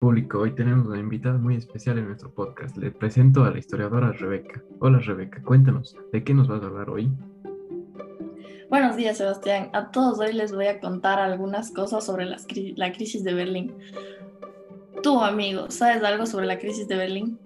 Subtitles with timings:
[0.00, 2.76] Público, hoy tenemos una invitada muy especial en nuestro podcast.
[2.76, 4.62] Le presento a la historiadora Rebeca.
[4.78, 7.10] Hola Rebeca, cuéntanos, ¿de qué nos vas a hablar hoy?
[8.70, 13.24] Buenos días Sebastián, a todos hoy les voy a contar algunas cosas sobre la crisis
[13.24, 13.74] de Berlín.
[15.02, 17.40] Tú, amigo, ¿sabes algo sobre la crisis de Berlín?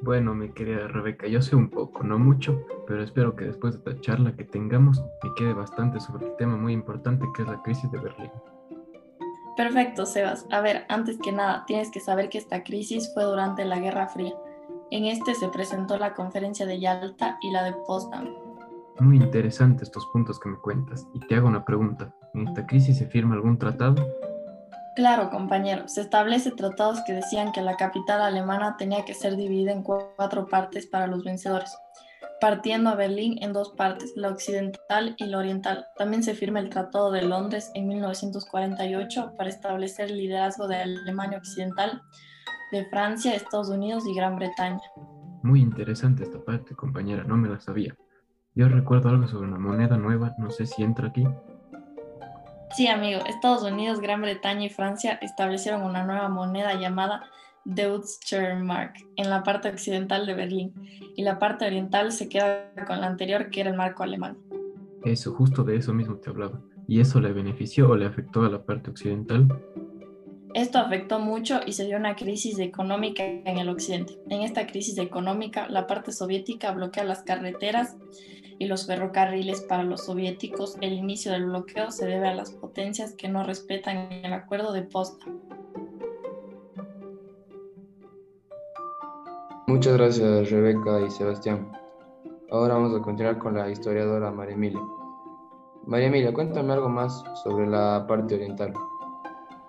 [0.00, 3.90] Bueno, mi querida Rebeca, yo sé un poco, no mucho, pero espero que después de
[3.90, 7.60] esta charla que tengamos me quede bastante sobre el tema muy importante que es la
[7.60, 8.30] crisis de Berlín.
[9.60, 10.46] Perfecto, Sebas.
[10.50, 14.08] A ver, antes que nada, tienes que saber que esta crisis fue durante la Guerra
[14.08, 14.32] Fría.
[14.90, 18.30] En este se presentó la conferencia de Yalta y la de Potsdam.
[19.00, 21.06] Muy interesante estos puntos que me cuentas.
[21.12, 22.10] Y te hago una pregunta.
[22.32, 23.96] ¿En esta crisis se firma algún tratado?
[24.96, 25.88] Claro, compañero.
[25.88, 30.46] Se establece tratados que decían que la capital alemana tenía que ser dividida en cuatro
[30.46, 31.70] partes para los vencedores
[32.40, 35.86] partiendo a Berlín en dos partes, la occidental y la oriental.
[35.96, 41.38] También se firma el Tratado de Londres en 1948 para establecer el liderazgo de Alemania
[41.38, 42.02] Occidental,
[42.72, 44.80] de Francia, Estados Unidos y Gran Bretaña.
[45.42, 47.94] Muy interesante esta parte, compañera, no me la sabía.
[48.54, 51.26] Yo recuerdo algo sobre una moneda nueva, no sé si entra aquí.
[52.76, 57.24] Sí, amigo, Estados Unidos, Gran Bretaña y Francia establecieron una nueva moneda llamada
[57.74, 60.72] Deutscher Mark en la parte occidental de Berlín
[61.16, 64.38] y la parte oriental se queda con la anterior que era el marco alemán.
[65.04, 66.60] Eso, justo de eso mismo te hablaba.
[66.88, 69.48] ¿Y eso le benefició o le afectó a la parte occidental?
[70.54, 74.18] Esto afectó mucho y se dio una crisis económica en el occidente.
[74.28, 77.96] En esta crisis económica, la parte soviética bloquea las carreteras
[78.58, 80.76] y los ferrocarriles para los soviéticos.
[80.80, 84.82] El inicio del bloqueo se debe a las potencias que no respetan el acuerdo de
[84.82, 85.59] Potsdam.
[89.70, 91.70] Muchas gracias Rebeca y Sebastián.
[92.50, 94.80] Ahora vamos a continuar con la historiadora María Emilia.
[95.86, 98.74] María Emilia, cuéntame algo más sobre la parte oriental.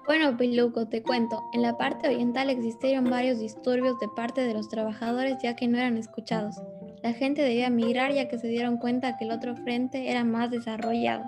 [0.08, 1.40] Bueno, Piluco, te cuento.
[1.54, 5.78] En la parte oriental existieron varios disturbios de parte de los trabajadores ya que no
[5.78, 6.56] eran escuchados.
[7.04, 10.50] La gente debía migrar ya que se dieron cuenta que el otro frente era más
[10.50, 11.26] desarrollado.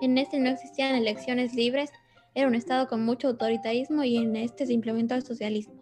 [0.00, 1.92] En este no existían elecciones libres,
[2.34, 5.79] era un estado con mucho autoritarismo y en este se implementó el socialismo.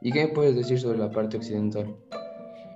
[0.00, 1.96] ¿Y qué puedes decir sobre la parte occidental?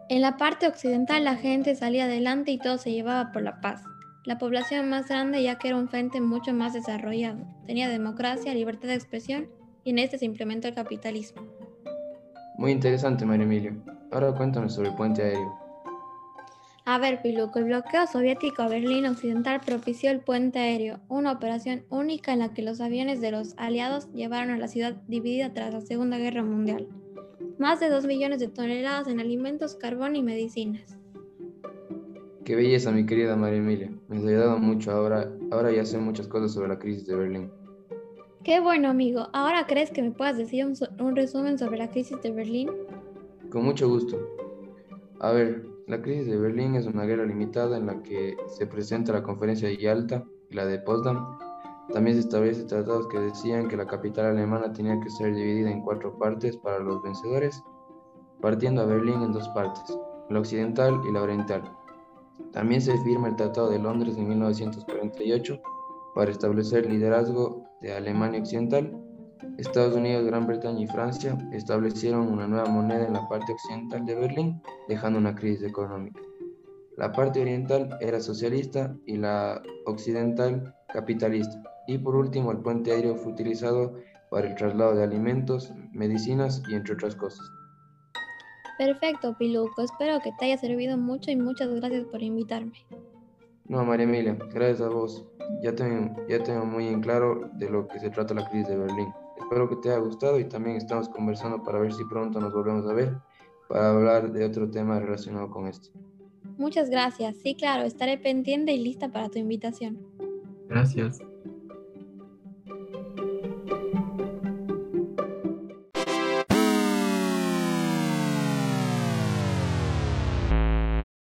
[0.08, 3.82] En la parte occidental la gente salía adelante y todo se llevaba por la paz.
[4.24, 7.46] La población más grande ya que era un frente mucho más desarrollado.
[7.66, 9.48] Tenía democracia, libertad de expresión
[9.84, 11.42] y en este se implementó el capitalismo.
[12.58, 13.82] Muy interesante, María Emilio.
[14.10, 15.54] Ahora cuéntanos sobre el puente aéreo.
[16.86, 21.84] A ver, Piluco, el bloqueo soviético a Berlín Occidental propició el puente aéreo, una operación
[21.88, 25.72] única en la que los aviones de los aliados llevaron a la ciudad dividida tras
[25.72, 26.88] la Segunda Guerra Mundial
[27.60, 30.96] más de 2 millones de toneladas en alimentos, carbón y medicinas.
[32.42, 33.92] Qué belleza, mi querida María Emilia.
[34.08, 35.30] Me has ayudado mucho ahora.
[35.50, 37.50] Ahora ya sé muchas cosas sobre la crisis de Berlín.
[38.42, 39.28] Qué bueno, amigo.
[39.34, 42.70] ¿Ahora crees que me puedas decir un, un resumen sobre la crisis de Berlín?
[43.50, 44.18] Con mucho gusto.
[45.20, 49.12] A ver, la crisis de Berlín es una guerra limitada en la que se presenta
[49.12, 51.38] la conferencia de Yalta y la de Potsdam
[51.92, 55.82] también se establecen tratados que decían que la capital alemana tenía que ser dividida en
[55.82, 57.62] cuatro partes para los vencedores,
[58.40, 61.62] partiendo a Berlín en dos partes, la occidental y la oriental.
[62.52, 65.60] También se firma el Tratado de Londres en 1948
[66.14, 68.96] para establecer el liderazgo de Alemania Occidental.
[69.58, 74.14] Estados Unidos, Gran Bretaña y Francia establecieron una nueva moneda en la parte occidental de
[74.14, 76.20] Berlín, dejando una crisis económica.
[76.96, 81.62] La parte oriental era socialista y la occidental capitalista.
[81.86, 83.94] Y por último, el puente aéreo fue utilizado
[84.30, 87.50] para el traslado de alimentos, medicinas y entre otras cosas.
[88.78, 89.82] Perfecto, Piluco.
[89.82, 92.86] Espero que te haya servido mucho y muchas gracias por invitarme.
[93.66, 95.24] No, María Emilia, gracias a vos.
[95.62, 98.76] Ya tengo, ya tengo muy en claro de lo que se trata la crisis de
[98.76, 99.12] Berlín.
[99.36, 102.86] Espero que te haya gustado y también estamos conversando para ver si pronto nos volvemos
[102.86, 103.16] a ver
[103.68, 105.90] para hablar de otro tema relacionado con esto.
[106.56, 107.36] Muchas gracias.
[107.36, 110.09] Sí, claro, estaré pendiente y lista para tu invitación.
[110.70, 111.20] Gracias.